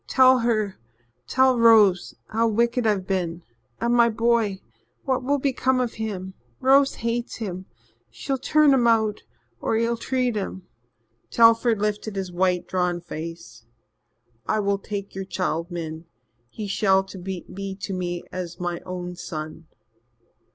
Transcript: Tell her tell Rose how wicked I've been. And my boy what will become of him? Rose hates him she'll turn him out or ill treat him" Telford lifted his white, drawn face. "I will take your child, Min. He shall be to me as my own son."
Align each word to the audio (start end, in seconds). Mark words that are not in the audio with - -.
Tell 0.07 0.39
her 0.39 0.79
tell 1.27 1.59
Rose 1.59 2.15
how 2.29 2.47
wicked 2.47 2.87
I've 2.87 3.05
been. 3.05 3.43
And 3.79 3.93
my 3.93 4.09
boy 4.09 4.59
what 5.03 5.21
will 5.23 5.37
become 5.37 5.79
of 5.79 5.93
him? 5.93 6.33
Rose 6.59 6.95
hates 6.95 7.35
him 7.35 7.67
she'll 8.09 8.39
turn 8.39 8.73
him 8.73 8.87
out 8.87 9.21
or 9.59 9.77
ill 9.77 9.97
treat 9.97 10.35
him" 10.35 10.65
Telford 11.29 11.79
lifted 11.79 12.15
his 12.15 12.31
white, 12.31 12.67
drawn 12.67 12.99
face. 12.99 13.67
"I 14.47 14.59
will 14.59 14.79
take 14.79 15.13
your 15.13 15.23
child, 15.25 15.69
Min. 15.69 16.07
He 16.49 16.65
shall 16.65 17.03
be 17.03 17.75
to 17.81 17.93
me 17.93 18.23
as 18.31 18.59
my 18.59 18.79
own 18.83 19.15
son." 19.15 19.67